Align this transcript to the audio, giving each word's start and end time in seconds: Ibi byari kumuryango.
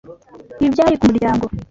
Ibi 0.59 0.73
byari 0.73 0.93
kumuryango. 0.99 1.43